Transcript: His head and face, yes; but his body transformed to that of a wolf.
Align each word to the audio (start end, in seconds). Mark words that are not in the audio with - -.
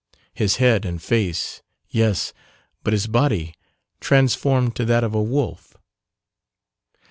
His 0.33 0.55
head 0.55 0.83
and 0.83 0.99
face, 0.99 1.61
yes; 1.87 2.33
but 2.83 2.91
his 2.91 3.05
body 3.05 3.53
transformed 3.99 4.75
to 4.77 4.85
that 4.85 5.03
of 5.03 5.13
a 5.13 5.21
wolf. 5.21 5.77